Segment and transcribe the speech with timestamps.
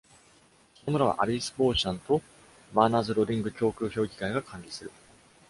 [0.83, 2.23] その村はアビス・ボーシャンと
[2.73, 4.91] バーナーズ・ロディング教区評議会が管理する。